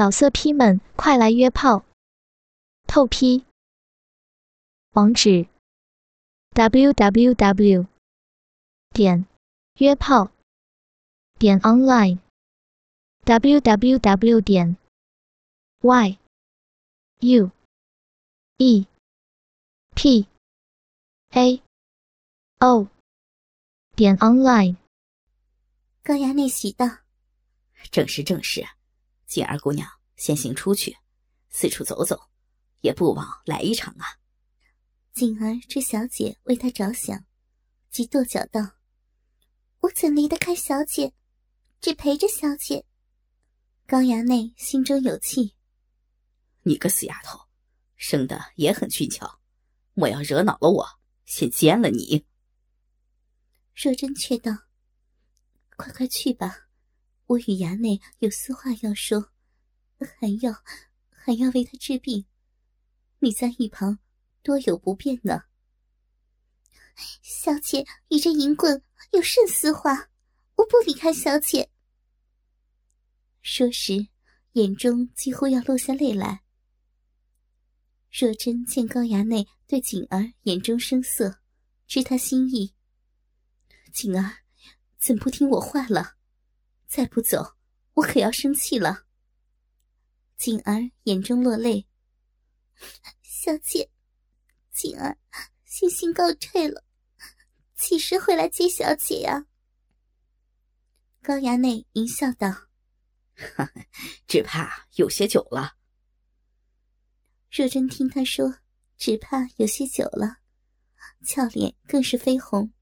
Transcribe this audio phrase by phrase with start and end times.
[0.00, 1.84] 老色批们，快来约炮！
[2.86, 3.44] 透批。
[4.92, 5.46] 网址
[6.54, 7.86] ：w w w
[8.94, 9.26] 点
[9.74, 10.30] 约炮
[11.38, 12.18] 点 online
[13.24, 14.78] w w w 点
[15.82, 16.18] y
[17.18, 17.50] u
[18.56, 18.86] e
[19.94, 20.26] p
[21.32, 21.62] a
[22.60, 22.88] o
[23.94, 24.76] 点 online。
[26.02, 26.86] 高衙内喜道
[27.92, 28.66] ：“正是正是。”
[29.30, 30.96] 锦儿姑娘，先行出去，
[31.50, 32.20] 四处走走，
[32.80, 34.18] 也不枉来一场啊。
[35.12, 37.24] 锦儿知小姐为她着想，
[37.92, 38.60] 即跺脚道
[39.82, 41.14] ：“我怎离得开小姐？
[41.80, 42.84] 只陪着小姐。”
[43.86, 45.54] 高衙内心中有气
[46.66, 47.38] ：“你个死丫头，
[47.94, 49.38] 生的也很俊俏，
[49.94, 50.84] 莫要惹恼了我，
[51.24, 52.26] 先奸了你。”
[53.80, 54.50] 若真却道
[55.78, 56.66] ：“快快去吧。”
[57.30, 59.30] 我与衙内有私话要说，
[60.18, 60.52] 还要
[61.10, 62.26] 还要为他治病，
[63.20, 64.00] 你在一旁
[64.42, 65.44] 多有不便呢。
[67.22, 68.82] 小姐与这淫棍
[69.12, 70.10] 有甚私话？
[70.56, 71.70] 我不离开小姐。
[73.42, 74.08] 说时，
[74.54, 76.42] 眼中几乎要落下泪来。
[78.10, 81.38] 若真见高衙内对锦儿眼中生色，
[81.86, 82.74] 知他心意。
[83.92, 84.38] 锦儿
[84.98, 86.16] 怎不听我话了？
[86.90, 87.54] 再不走，
[87.94, 89.06] 我可要生气了。
[90.36, 91.86] 锦儿眼中落泪，
[93.22, 93.88] 小姐，
[94.72, 95.16] 锦儿
[95.64, 96.84] 信心告退了，
[97.76, 99.46] 几时回来接小姐呀？
[101.22, 102.66] 高衙内淫笑道：
[104.26, 105.76] “只怕有些久了。”
[107.52, 108.58] 若真听他说
[108.98, 110.38] “只怕有些久了”，
[111.22, 112.72] 俏脸更是绯红。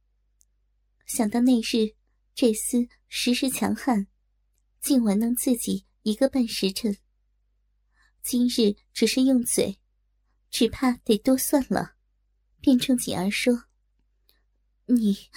[1.04, 1.97] 想到那日。
[2.40, 4.06] 这厮时时强悍，
[4.80, 6.96] 竟玩弄自己一个半时辰。
[8.22, 9.80] 今日只是用嘴，
[10.48, 11.96] 只怕得多算了。
[12.60, 13.64] 便冲锦儿说
[14.86, 15.28] ：“你，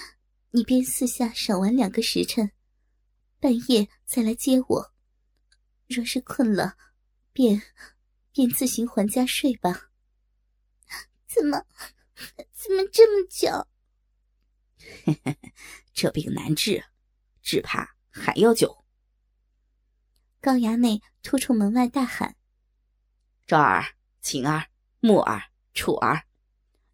[0.52, 2.52] 你便四下少玩两个时辰，
[3.40, 4.94] 半夜再来接我。
[5.88, 6.78] 若是困了，
[7.34, 7.64] 便
[8.31, 9.90] 便自行还家睡吧。”
[11.26, 11.66] 怎么，
[12.53, 13.68] 怎么这么久？
[15.96, 16.86] 这病难治。
[17.41, 18.85] 只怕还要久。
[20.40, 22.35] 高衙内突出门外大喊
[23.46, 24.68] ：“昭儿、晴儿、
[25.00, 26.24] 木儿、楚儿，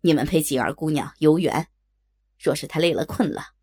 [0.02, 1.70] 你们陪锦儿姑娘游园。
[2.38, 3.54] 若是她累了困了，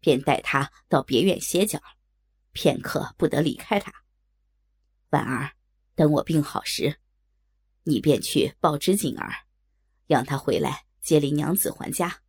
[0.00, 1.80] 便带她到别院歇脚，
[2.52, 3.92] 片刻不得离开她。
[5.10, 5.52] 婉儿，
[5.94, 6.98] 等我病好时，
[7.84, 9.46] 你便去报知锦儿，
[10.06, 12.22] 让她回来接林娘子还家。”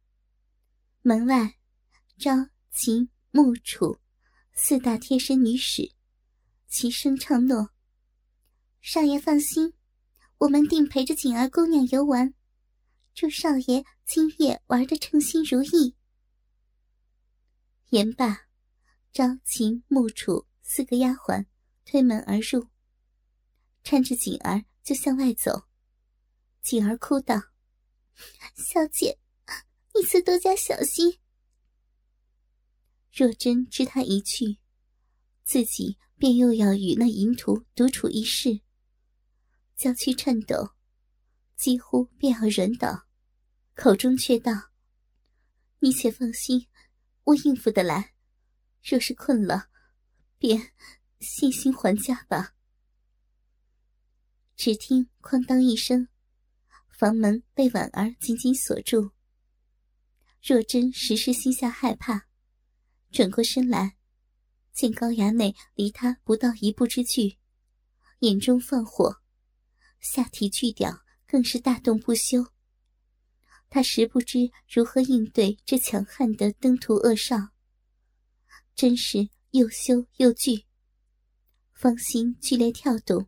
[1.02, 1.56] 门外，
[2.18, 2.32] 昭、
[2.72, 3.10] 晴。
[3.32, 4.00] 木楚
[4.56, 5.92] 四大贴身女使
[6.68, 7.70] 齐声唱诺
[8.82, 9.72] ：“少爷放心，
[10.40, 12.34] 我们定陪着锦儿姑娘游玩。
[13.14, 15.96] 祝少爷今夜玩得称心如意。”
[17.90, 18.48] 言罢，
[19.14, 21.46] 朝秦木楚四个丫鬟
[21.86, 22.68] 推门而入，
[23.84, 25.68] 搀着锦儿就向外走。
[26.64, 27.36] 锦儿哭道
[28.58, 29.20] ：“小姐，
[29.94, 31.20] 你自多加小心。”
[33.12, 34.60] 若真知他一去，
[35.44, 38.62] 自己便又要与那淫徒独处一室，
[39.76, 40.76] 娇躯颤抖，
[41.56, 43.08] 几乎便要软倒，
[43.74, 44.70] 口中却道
[45.80, 46.68] ：“你且放心，
[47.24, 48.14] 我应付得来。
[48.84, 49.70] 若是困了，
[50.38, 50.72] 便
[51.20, 52.54] 信心还家吧。”
[54.56, 56.08] 只听“哐当”一声，
[56.90, 59.12] 房门被婉儿紧紧锁住。
[60.42, 62.29] 若真时时心下害怕。
[63.12, 63.98] 转过身来，
[64.72, 67.38] 见高衙内离他不到一步之距，
[68.20, 69.18] 眼中放火，
[70.00, 72.46] 下体巨屌更是大动不休。
[73.70, 77.36] 他实不知如何应对这强悍的登徒恶少，
[78.76, 80.66] 真是又羞又惧，
[81.74, 83.28] 芳心剧烈跳动，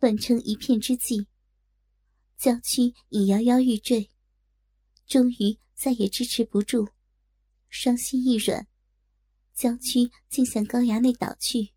[0.00, 1.26] 乱成一片之际，
[2.36, 4.10] 娇躯已摇摇欲坠，
[5.06, 6.88] 终于再也支持不住，
[7.68, 8.66] 双心一软。
[9.54, 11.70] 娇躯竟向高衙内倒去。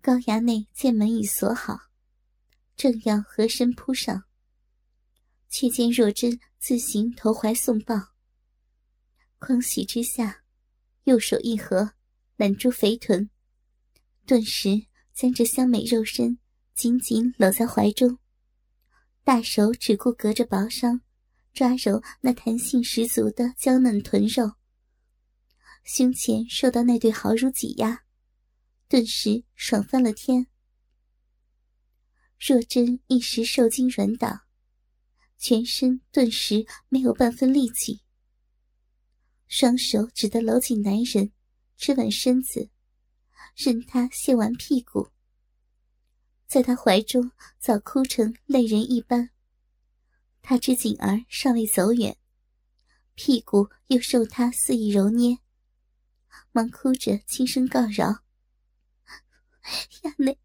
[0.00, 1.78] 高衙内见门已锁好，
[2.76, 4.24] 正要合身扑上，
[5.48, 8.12] 却见若真自行投怀送抱。
[9.38, 10.42] 狂喜之下，
[11.04, 11.92] 右手一合，
[12.36, 13.30] 揽住肥臀，
[14.26, 16.38] 顿时将这香美肉身
[16.74, 18.18] 紧紧搂在怀中，
[19.22, 21.00] 大手只顾隔着薄裳
[21.52, 24.54] 抓揉那弹性十足的娇嫩臀肉。
[25.84, 28.04] 胸前受到那对好乳挤压，
[28.88, 30.46] 顿时爽翻了天。
[32.40, 34.40] 若真一时受惊软倒，
[35.36, 38.00] 全身顿时没有半分力气，
[39.46, 41.32] 双手只得搂紧男人，
[41.76, 42.70] 支稳身子，
[43.54, 45.10] 任他卸完屁股，
[46.46, 49.30] 在他怀中早哭成泪人一般。
[50.40, 52.16] 他知锦儿尚未走远，
[53.14, 55.38] 屁股又受他肆意揉捏，
[56.52, 58.22] 忙哭着轻声告饶
[60.02, 60.38] ：“亚内，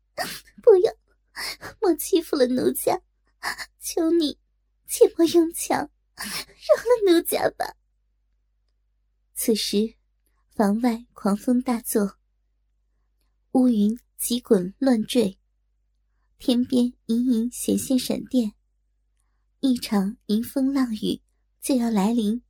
[0.62, 0.94] 不要！”
[1.80, 3.02] 莫欺负了奴家，
[3.80, 4.38] 求你
[4.88, 7.76] 切莫用强，饶了奴家吧。
[9.34, 9.96] 此时，
[10.54, 12.18] 房外狂风大作，
[13.52, 15.40] 乌云急滚乱坠，
[16.38, 18.54] 天边隐隐显现闪电，
[19.62, 21.22] 一场迎风浪雨
[21.62, 22.44] 就要来临。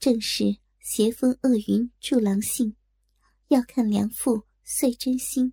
[0.00, 2.74] 正是邪风恶云助狼性，
[3.48, 5.52] 要看良妇碎真心。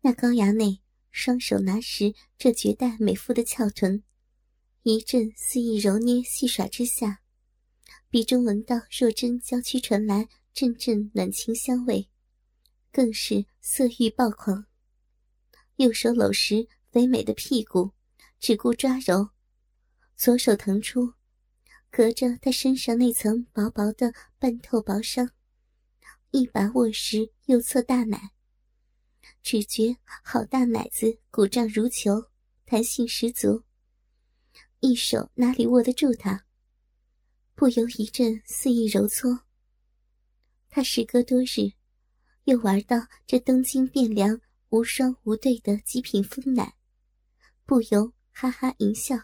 [0.00, 0.80] 那高衙内
[1.10, 4.02] 双手拿实这绝代美妇的翘臀，
[4.82, 7.20] 一阵肆意揉捏戏耍之下，
[8.08, 12.08] 鼻中闻到若真娇躯传来阵阵暖情香味，
[12.90, 14.66] 更是色欲爆狂。
[15.76, 17.92] 右手搂实肥美的屁股，
[18.40, 19.32] 只顾抓揉；
[20.16, 21.12] 左手腾出，
[21.96, 25.30] 隔着她身上那层薄薄的半透薄纱，
[26.30, 28.32] 一把握实右侧大奶。
[29.42, 32.28] 只觉好大奶子鼓胀如球，
[32.66, 33.64] 弹性十足。
[34.80, 36.44] 一手哪里握得住他？
[37.54, 39.46] 不由一阵肆意揉搓。
[40.68, 41.72] 他时隔多日，
[42.44, 44.38] 又玩到这东京汴梁
[44.68, 46.74] 无双无对的极品丰奶，
[47.64, 49.16] 不由哈哈一笑。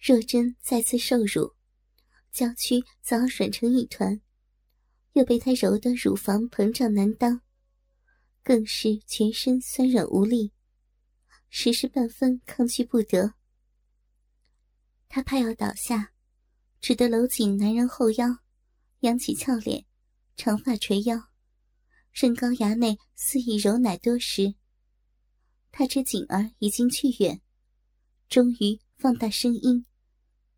[0.00, 1.54] 若真再次受辱，
[2.32, 4.20] 娇躯早软成一团，
[5.12, 7.42] 又被他揉得乳房膨胀难当。
[8.42, 10.52] 更是全身酸软无力，
[11.50, 13.34] 时时半分抗拒不得。
[15.10, 16.14] 他怕要倒下，
[16.80, 18.38] 只得搂紧男人后腰，
[19.00, 19.84] 扬起俏脸，
[20.34, 21.28] 长发垂腰，
[22.10, 24.54] 任高衙内肆意揉奶多时。
[25.70, 27.42] 他知锦儿已经去远，
[28.30, 29.84] 终于放大声音，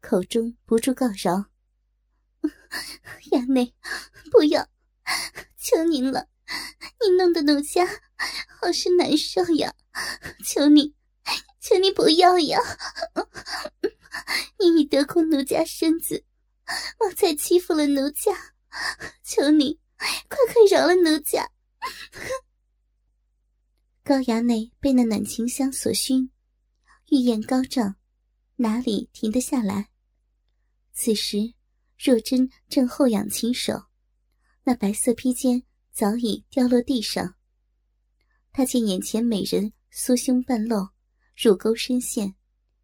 [0.02, 1.46] 口中不住告饶
[3.32, 3.72] ：“衙内，
[4.30, 4.68] 不要，
[5.56, 6.28] 求您了。”
[7.00, 7.86] 你弄得奴家
[8.60, 9.74] 好是难受呀！
[10.44, 10.94] 求你，
[11.60, 12.58] 求你不要呀！
[14.58, 16.24] 你已得空奴家身子，
[16.98, 18.32] 莫再欺负了奴家！
[19.22, 19.80] 求你，
[20.28, 21.48] 快快饶了奴家！
[24.04, 26.30] 高衙内被那暖情香所熏，
[27.08, 27.96] 欲焰高涨，
[28.56, 29.91] 哪里停得下来？
[30.92, 31.54] 此时，
[31.98, 33.84] 若真正后仰禽手，
[34.64, 35.64] 那白色披肩。
[35.94, 37.34] 早已掉落地上。
[38.50, 40.88] 他见眼前美人酥胸半露，
[41.36, 42.34] 乳沟深陷，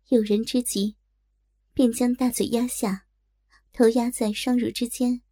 [0.08, 0.94] 诱人之极，
[1.72, 3.06] 便将大嘴压下，
[3.72, 5.22] 头压在双乳之间，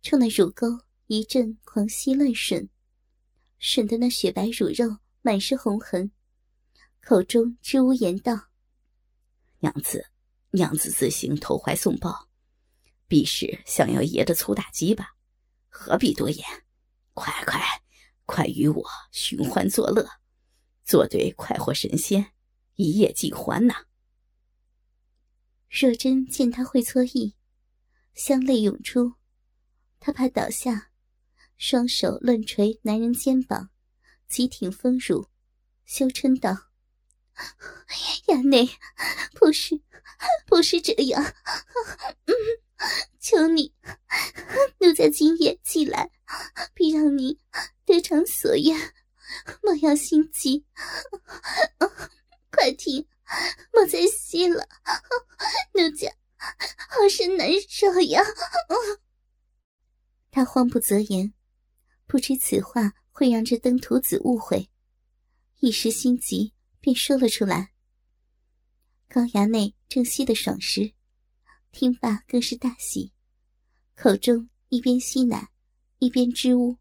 [0.00, 0.66] 冲那乳沟
[1.06, 2.70] 一阵狂吸乱吮，
[3.60, 6.10] 吮得那雪白乳肉满是红痕，
[7.02, 8.48] 口中支吾言道
[9.60, 10.06] ：“娘子，
[10.52, 12.28] 娘子自行投怀送抱，
[13.08, 15.16] 必是想要爷的粗大鸡巴，
[15.68, 16.46] 何必多言？”
[17.14, 17.60] 快快，
[18.24, 20.08] 快与我寻欢作乐，
[20.82, 22.32] 做对快活神仙，
[22.76, 23.84] 一夜尽欢呐！
[25.68, 27.34] 若真见他会错意，
[28.14, 29.14] 香泪涌出，
[30.00, 30.90] 他怕倒下，
[31.58, 33.68] 双手乱捶男人肩膀，
[34.26, 35.28] 急挺丰乳，
[35.84, 36.68] 羞嗔道
[38.26, 38.68] ：“衙内，
[39.34, 39.80] 不是，
[40.46, 41.34] 不是这样，
[43.20, 43.74] 求你，
[44.80, 46.10] 奴家今夜即来。”
[46.72, 47.38] 必让你
[47.84, 48.94] 得偿所愿，
[49.62, 50.64] 莫要心急。
[52.50, 53.06] 快听，
[53.70, 54.66] 莫再吸了，
[55.74, 56.10] 奴家
[56.88, 58.22] 好是难受呀。
[60.30, 61.34] 他慌不择言，
[62.06, 64.70] 不知此话会让这登徒子误会，
[65.60, 67.72] 一时心急，便说了出来。
[69.08, 70.92] 高衙内正吸得爽时，
[71.70, 73.14] 听罢更是大喜，
[73.94, 75.48] 口中一边吸奶。
[75.98, 76.78] 一边支吾，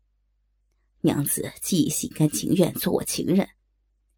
[1.02, 3.48] 娘子既已心甘情愿做我情人，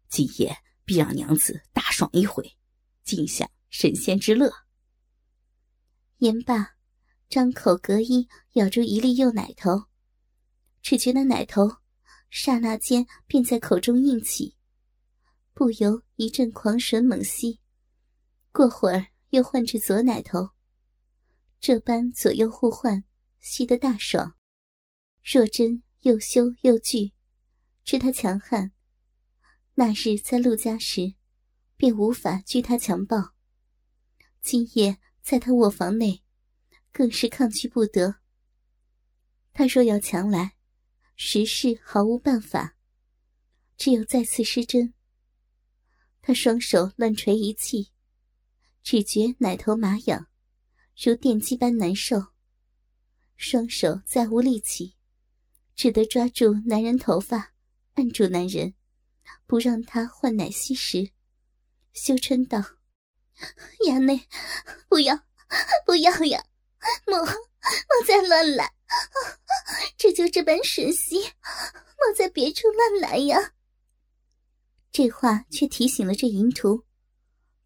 [0.08, 2.56] 今夜必让娘子大爽一回，
[3.02, 4.50] 尽享神仙之乐。
[6.20, 6.76] 言罢，
[7.28, 9.84] 张口隔衣咬住一粒幼奶头，
[10.80, 11.70] 只觉那奶头
[12.30, 14.56] 刹那间便在口中硬起，
[15.54, 17.60] 不由一阵狂吮猛吸。
[18.50, 20.50] 过会儿又换至左奶头，
[21.60, 23.04] 这般左右互换，
[23.40, 24.36] 吸得大爽。
[25.22, 27.12] 若真又羞又惧，
[27.84, 28.72] 知他强悍，
[29.74, 31.14] 那日在陆家时，
[31.76, 33.34] 便无法拒他强暴。
[34.40, 36.22] 今夜在他卧房内，
[36.92, 38.16] 更是抗拒不得。
[39.52, 40.56] 他若要强来，
[41.14, 42.76] 实是毫无办法，
[43.76, 44.93] 只有再次失真。
[46.26, 47.90] 他双手乱捶一气，
[48.82, 50.26] 只觉奶头麻痒，
[50.96, 52.28] 如电击般难受。
[53.36, 54.96] 双手再无力气，
[55.76, 57.52] 只得抓住男人头发，
[57.92, 58.72] 按住男人。
[59.46, 61.10] 不让他换奶吸食，
[61.92, 62.58] 羞嗔道
[63.86, 64.26] ：“衙内，
[64.88, 65.14] 不要，
[65.84, 66.42] 不要呀！
[67.06, 68.72] 莫莫再乱来，
[69.98, 73.52] 这就这般吮吸，莫在别处乱来呀！”
[74.94, 76.84] 这话却提醒了这淫徒，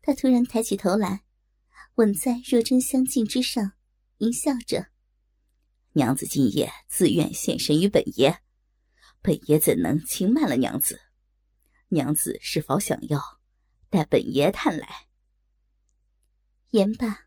[0.01, 1.25] 他突然抬起头来，
[1.97, 3.73] 吻在若真香颈之上，
[4.17, 4.87] 淫笑着
[5.93, 8.39] ：“娘子今夜自愿献身于本爷，
[9.21, 11.03] 本爷怎能轻慢了娘子？”
[11.89, 13.21] 娘子是否想要，
[13.91, 14.89] 待本爷探来。
[16.71, 17.27] 言罢，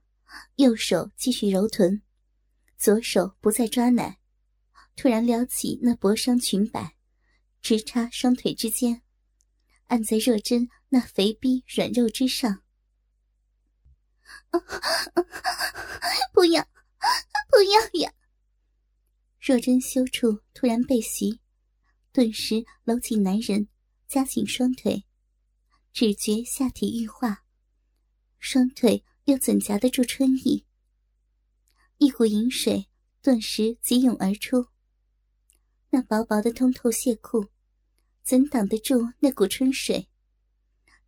[0.56, 2.02] 右手继续揉臀，
[2.76, 4.18] 左手不再抓奶，
[4.96, 6.96] 突然撩起那薄纱裙摆，
[7.62, 9.04] 直插双腿之间，
[9.92, 12.64] 按在若真那肥逼软肉之上。
[16.34, 16.66] 不要，
[17.50, 18.14] 不要呀！
[19.42, 21.42] 若真羞处突然被袭，
[22.14, 23.68] 顿时搂紧男人。
[24.08, 25.06] 夹紧双腿，
[25.94, 27.46] 只觉下体欲化，
[28.40, 30.66] 双腿又怎夹得住春意？
[31.98, 32.90] 一股淫水
[33.22, 34.68] 顿时急涌而出。
[35.92, 37.52] 那薄薄的通透血裤，
[38.24, 40.08] 怎挡得住那股春水？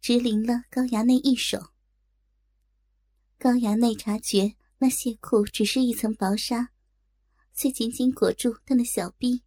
[0.01, 1.71] 直淋了高衙内一手。
[3.37, 6.71] 高衙内察觉那亵裤只是一层薄纱，
[7.53, 9.43] 却紧紧裹住他那小臂，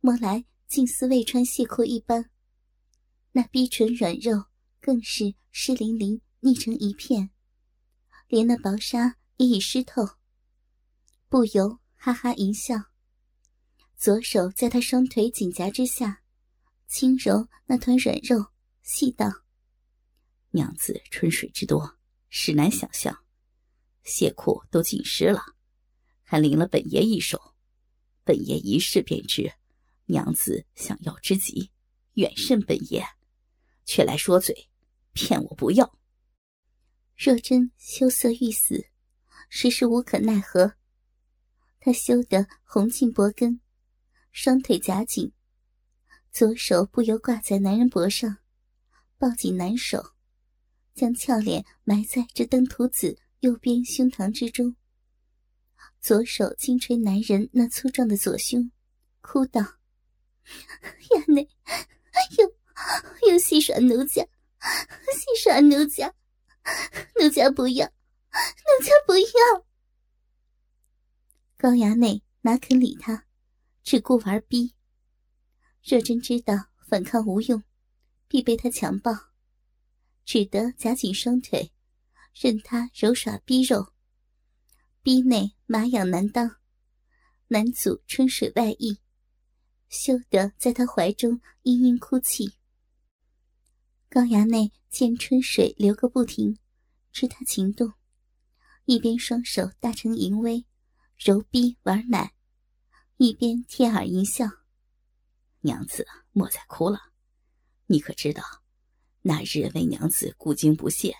[0.00, 2.30] 摸来竟似未穿亵裤一般。
[3.32, 4.46] 那逼唇软肉
[4.80, 7.30] 更是湿淋淋，腻成一片，
[8.28, 10.02] 连那薄纱也已湿透。
[11.28, 12.76] 不由哈哈一笑，
[13.96, 16.22] 左手在他双腿紧夹之下，
[16.86, 18.52] 轻揉那团软肉，
[18.82, 19.30] 细道
[20.50, 23.24] ：“娘子春水之多，实难想象，
[24.04, 25.42] 血库都浸湿了，
[26.22, 27.54] 还淋了本爷一手，
[28.24, 29.52] 本爷一试便知，
[30.06, 31.70] 娘子想要之极，
[32.14, 33.04] 远胜本爷。”
[33.88, 34.68] 却来说嘴，
[35.12, 35.96] 骗我不要。
[37.14, 38.88] 若真羞涩欲死，
[39.48, 40.74] 实是无可奈何。
[41.78, 43.60] 她羞得红尽脖根，
[44.32, 45.32] 双腿夹紧，
[46.36, 48.36] 左手不由挂在男人脖上，
[49.16, 50.12] 抱紧男手，
[50.94, 54.76] 将俏脸埋在这登徒子右边胸膛之中，
[55.98, 58.70] 左手轻捶男人那粗壮的左胸，
[59.22, 59.62] 哭道
[61.08, 62.54] ：“衙内，哎呦。”
[63.32, 66.12] 又戏耍奴家，戏耍奴家，
[67.18, 69.66] 奴家不要，奴家不要。
[71.56, 73.24] 高衙内哪肯理他，
[73.82, 74.75] 只顾玩逼。
[75.88, 76.52] 若真知道
[76.88, 77.62] 反抗无用，
[78.26, 79.12] 必被他强暴，
[80.24, 81.70] 只得夹紧双腿，
[82.34, 83.92] 任他揉耍逼肉。
[85.00, 86.56] 逼内麻痒难当，
[87.46, 88.98] 难阻春水外溢，
[89.88, 92.56] 羞得在他怀中嘤嘤哭泣。
[94.08, 96.58] 高衙内见春水流个不停，
[97.12, 97.92] 知他情动，
[98.86, 100.66] 一边双手搭成淫威，
[101.16, 102.32] 揉逼玩奶，
[103.18, 104.46] 一边贴耳淫笑
[105.66, 107.00] ：“娘子莫再哭了，
[107.86, 108.44] 你可知道，
[109.20, 111.16] 那日为娘子顾精不懈，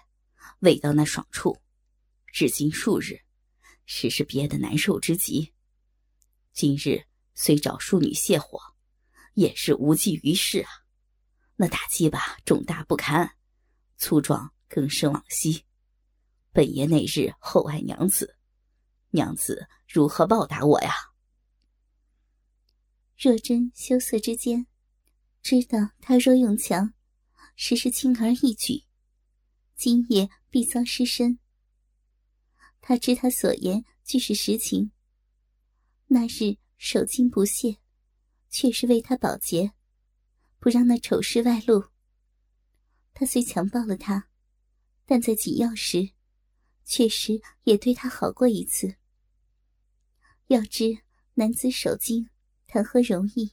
[0.61, 1.61] 未到那爽处，
[2.29, 3.19] 至今数日，
[3.87, 5.53] 实是憋得难受之极。
[6.53, 7.03] 今日
[7.35, 8.61] 虽找庶女泄火，
[9.35, 10.71] 也是无济于事啊。”
[11.59, 13.37] 那大鸡巴重大不堪，
[13.97, 15.65] 粗壮更胜往昔。
[16.53, 18.39] 本爷那日厚爱娘子，
[19.11, 20.95] 娘子如何报答我呀？
[23.19, 24.67] 若真羞涩之间，
[25.43, 26.93] 知道他若用强，
[27.57, 28.85] 实是轻而易举，
[29.75, 31.39] 今夜必遭失身。
[32.83, 34.93] 他知他所言俱是实情。
[36.09, 37.79] 那日手筋不懈，
[38.51, 39.73] 却是为他保洁。
[40.59, 41.87] 不让那丑事外露。
[43.15, 44.29] 他虽强暴了他，
[45.07, 46.11] 但在紧要时，
[46.85, 48.97] 确实也对他好过一次。
[50.49, 50.99] 要知
[51.35, 52.29] 男子守精，
[52.67, 53.53] 谈何容易？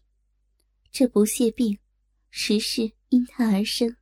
[0.91, 1.79] 这不屑病，
[2.29, 3.95] 实是因他而生。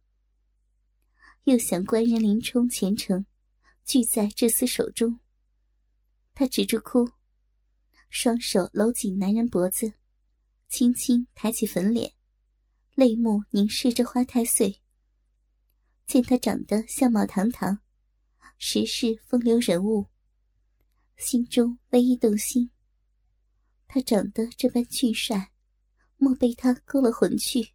[1.44, 3.25] 又想官人林冲前程，
[3.84, 5.20] 俱在这厮手中。
[6.34, 7.10] 他止住哭，
[8.10, 9.94] 双手搂紧男人脖子，
[10.68, 12.13] 轻轻抬起粉脸。
[12.96, 14.82] 泪目凝视着花太岁。
[16.06, 17.80] 见他长得相貌堂堂，
[18.58, 20.08] 实是风流人物，
[21.15, 22.70] 心中微一动心。
[23.93, 25.51] 他长得这般俊帅，
[26.15, 27.74] 莫被他勾了魂去，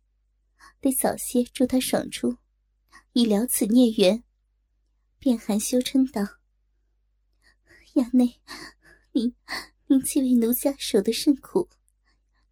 [0.80, 2.38] 得早些助他爽出，
[3.12, 4.25] 以了此孽缘。
[5.18, 6.23] 便含羞嗔道
[7.96, 8.40] ：“衙内，
[9.12, 9.35] 您
[9.88, 11.68] 您既为奴家守得甚苦，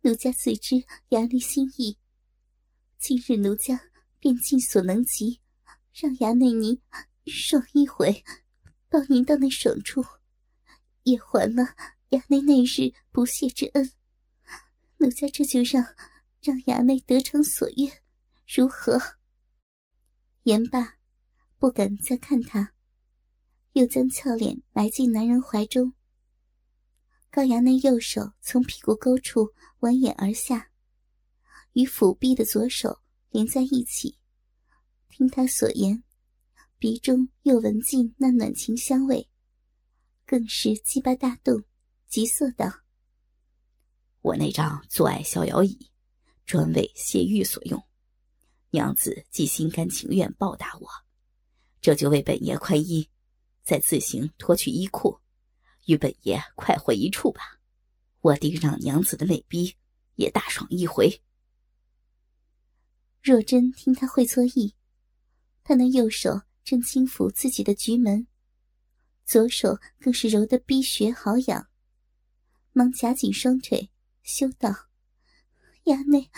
[0.02, 1.96] 奴家自知衙内心意。
[2.98, 3.80] 今日奴家
[4.18, 5.40] 便尽所能及，
[5.94, 6.82] 让衙内您
[7.24, 8.22] 爽一回，
[8.90, 10.04] 抱您到那爽处，
[11.04, 11.64] 也还了
[12.14, 13.92] 衙内那日不谢之恩。
[14.98, 15.84] 奴家这就让
[16.40, 18.02] 让衙内得偿所愿，
[18.46, 18.98] 如何？”
[20.44, 20.96] 言罢。
[21.56, 22.74] 不敢再看他，
[23.72, 25.94] 又将俏脸埋进男人怀中。
[27.30, 30.70] 高衙内右手从屁股沟处蜿蜒而下，
[31.72, 34.18] 与腹壁的左手连在一起。
[35.08, 36.04] 听他所言，
[36.78, 39.30] 鼻中又闻尽那暖情香味，
[40.26, 41.64] 更是鸡巴大动，
[42.14, 42.72] 急色道
[44.22, 45.90] ：“我那张坐爱逍遥椅，
[46.46, 47.84] 专为泄欲所用。
[48.70, 50.88] 娘子既心甘情愿报答我。”
[51.82, 53.10] 这就为本爷宽衣，
[53.64, 55.18] 再自行脱去衣裤，
[55.86, 57.58] 与本爷快活一处吧。
[58.20, 59.74] 我定让娘子的美逼
[60.14, 61.20] 也大爽一回。
[63.24, 64.76] 若真听他会错意，
[65.64, 68.28] 他那右手正轻抚自己的菊门，
[69.24, 71.68] 左手更是揉得逼穴好痒，
[72.76, 73.92] 忙夹紧双腿，
[74.24, 74.68] 羞道
[75.86, 76.28] ：“衙内，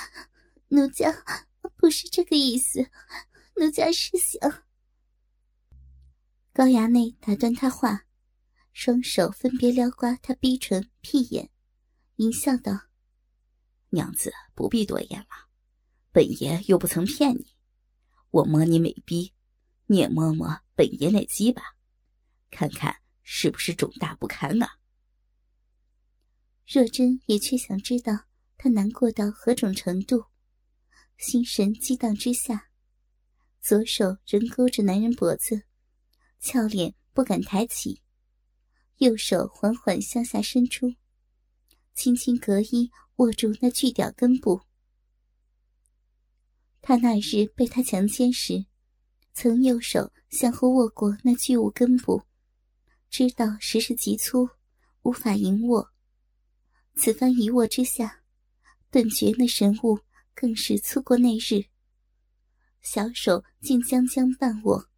[0.69, 1.11] 奴家
[1.77, 2.91] 不是这个意思，
[3.57, 4.63] 奴家是想……”
[6.53, 8.05] 高衙内打断他话，
[8.75, 11.51] 双手分别撩刮他逼唇、屁眼，
[12.17, 12.83] 淫笑道
[13.89, 15.49] ：“娘子不必多言了，
[16.13, 17.57] 本爷又不曾骗你。
[18.31, 19.33] 我摸你美逼，
[19.87, 21.63] 你也摸摸本爷那鸡巴，
[22.51, 24.77] 看看是不是肿大不堪啊？”
[26.67, 28.25] 若真也却想知道
[28.59, 30.25] 他难过到何种程度，
[31.17, 32.71] 心神激荡之下，
[33.61, 35.63] 左手仍勾着男人脖子。
[36.41, 38.03] 俏脸不敢抬起，
[38.99, 40.95] 右手缓缓向下伸出，
[41.95, 44.63] 轻轻隔衣握住那巨屌根部。
[46.83, 48.67] 他那日被他强奸时，
[49.33, 52.23] 曾右手向后握过那巨物根部，
[53.09, 54.49] 知道实是极粗，
[55.03, 55.93] 无法盈握。
[56.97, 58.23] 此番一握之下，
[58.91, 60.01] 顿觉那神物
[60.35, 61.67] 更是粗过那日，
[62.81, 64.89] 小手竟将将半握。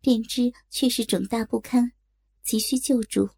[0.00, 1.92] 便知却是肿大不堪，
[2.42, 3.28] 急需救助。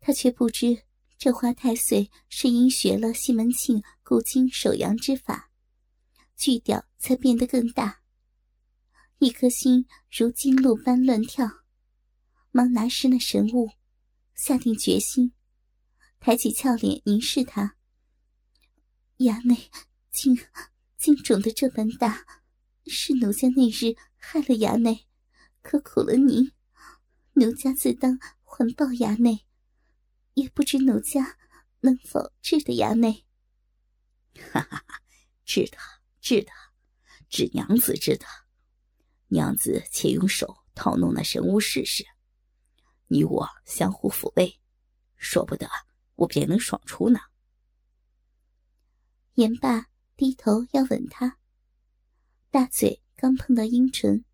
[0.00, 0.84] 他却不知
[1.18, 5.50] 这花太岁是因学了西门庆固精守阳之法，
[6.36, 8.00] 巨屌才变得更大。
[9.18, 11.46] 一颗心如金鹿般乱跳，
[12.50, 13.70] 忙拿失那神物，
[14.34, 15.32] 下定决心，
[16.24, 17.76] 抬起俏脸凝视他。
[19.18, 19.70] 衙内，
[20.10, 20.34] 竟
[20.96, 22.24] 竟肿得这般大，
[22.86, 25.06] 是奴家那日害了衙内。
[25.60, 26.50] 可苦了您，
[27.34, 29.44] 奴家自当还报衙内，
[30.32, 31.36] 也不知奴家
[31.80, 33.26] 能否治得衙内。
[34.50, 35.02] 哈哈哈，
[35.44, 35.76] 治得，
[36.22, 36.50] 治得，
[37.28, 38.24] 治娘子治得。
[39.26, 42.02] 娘子且用手套弄那神物试试，
[43.08, 44.58] 你我相互抚慰，
[45.18, 45.68] 说不得
[46.16, 47.20] 我便能爽出呢。
[49.34, 51.38] 言罢，低头要吻他，
[52.50, 54.24] 大嘴刚碰到阴唇。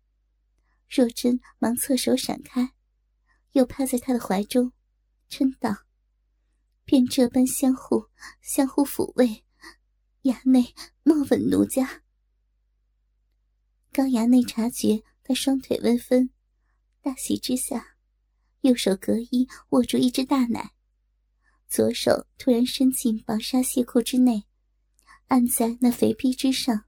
[0.87, 2.73] 若真忙侧手闪开，
[3.53, 4.73] 又趴在他的怀中，
[5.29, 5.85] 嗔道
[6.85, 8.09] ：“便这般相互
[8.41, 9.45] 相互抚慰，
[10.23, 12.03] 衙内莫吻奴家。”
[13.93, 16.29] 高衙内察觉他双腿微分，
[17.01, 17.95] 大喜之下，
[18.61, 20.73] 右手隔衣握住一只大奶，
[21.71, 24.43] 左手突然伸进薄纱亵裤之内，
[25.27, 26.83] 按在那肥逼之上，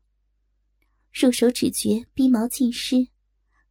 [1.13, 3.07] 入手只觉逼毛尽湿。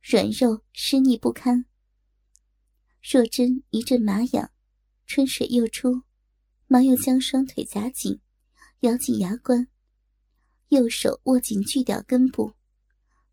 [0.01, 1.67] 软肉湿腻不堪，
[3.03, 4.51] 若真一阵麻痒，
[5.07, 6.01] 春水又出，
[6.67, 8.19] 忙又将双腿夹紧，
[8.81, 9.69] 咬紧牙关，
[10.71, 12.55] 右手握紧巨屌根部，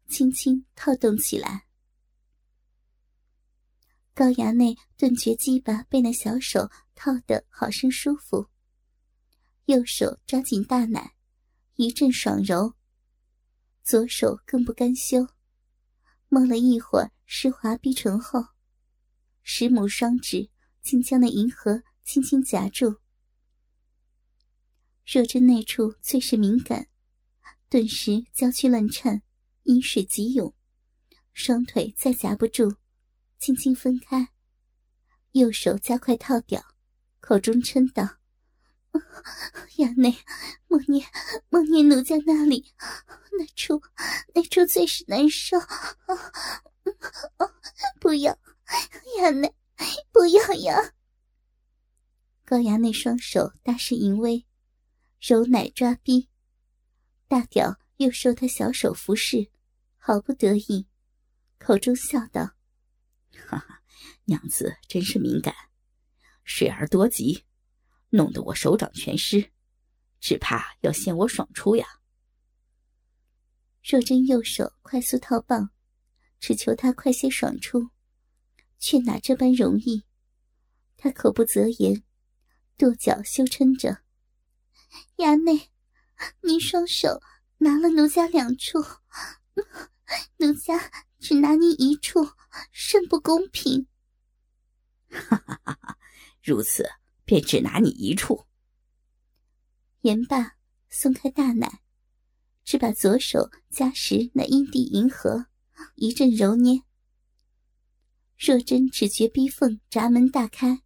[0.09, 1.68] 轻轻套动起来。
[4.19, 8.49] 高衙内顿觉鸡巴被那小手套得好生舒服，
[9.67, 11.15] 右手抓紧大奶，
[11.75, 12.73] 一阵爽揉，
[13.81, 15.25] 左手更不甘休。
[16.27, 18.43] 摸了一会儿湿滑逼唇后，
[19.41, 20.49] 十母双指
[20.81, 22.97] 竟将那银河轻轻夹住。
[25.05, 26.89] 若真那处最是敏感，
[27.69, 29.21] 顿时娇躯乱颤，
[29.63, 30.53] 阴水急涌，
[31.31, 32.75] 双腿再夹不住，
[33.39, 34.33] 轻轻分开，
[35.31, 36.61] 右手加快套屌，
[37.21, 38.17] 口中嗔道
[39.79, 40.13] ：“衙内，
[40.67, 41.07] 莫念
[41.47, 42.73] 莫念奴家那里，
[43.37, 43.81] 那处
[44.35, 45.57] 那处最是难受，
[48.01, 48.37] 不要，
[49.19, 49.55] 衙内，
[50.11, 50.93] 不要呀！”
[52.43, 54.45] 高衙内双手大势淫威，
[55.21, 56.27] 揉奶抓逼，
[57.29, 59.49] 大屌又受他小手服侍，
[59.95, 60.87] 毫不得意，
[61.57, 62.51] 口中笑道
[63.47, 63.81] ：“哈哈，
[64.25, 65.53] 娘子真是敏感，
[66.43, 67.45] 水儿多急，
[68.09, 69.51] 弄得我手掌全湿，
[70.19, 71.85] 只怕要陷我爽出呀。”
[73.83, 75.71] 若真右手快速套棒，
[76.39, 77.89] 只求他快些爽出，
[78.77, 80.03] 却哪这般容易？
[80.97, 82.03] 他口不择言。
[82.77, 84.03] 跺脚羞嗔着
[85.19, 85.69] ：“衙内，
[86.41, 87.21] 您双手
[87.57, 88.79] 拿了奴家两处，
[90.37, 90.77] 奴家
[91.19, 92.27] 只拿您一处，
[92.71, 93.87] 甚不公平。
[95.11, 95.97] ”“哈哈哈哈！
[96.41, 96.87] 如此
[97.25, 98.45] 便只拿你一处。”
[100.01, 100.55] 言罢，
[100.89, 101.81] 松开大奶，
[102.63, 105.47] 只把左手夹实那阴蒂银河，
[105.95, 106.83] 一阵揉捏。
[108.37, 110.81] 若真只觉逼缝闸门大开。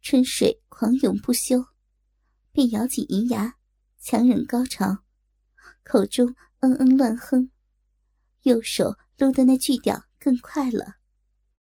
[0.00, 1.66] 春水狂涌不休，
[2.52, 3.56] 便咬紧银牙，
[3.98, 5.04] 强忍高潮，
[5.82, 7.50] 口中嗯嗯乱哼，
[8.42, 10.96] 右手撸的那巨屌更快了。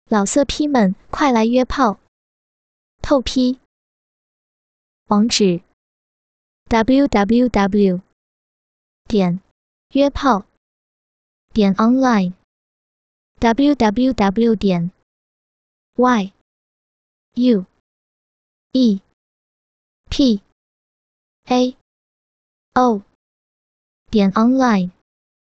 [0.06, 1.98] 老色批们，快来约炮！
[3.02, 3.58] 透批。
[5.08, 5.62] 网址
[6.68, 8.00] ：w w w.
[9.08, 9.40] 点
[9.92, 10.46] 约炮
[11.52, 12.32] 点 online
[13.40, 14.54] w w w.
[14.54, 14.92] 点
[15.96, 16.32] y
[17.34, 17.66] u。
[18.74, 19.02] e
[20.08, 20.40] p
[21.44, 21.76] a
[22.74, 23.02] o
[24.10, 24.92] 点 online。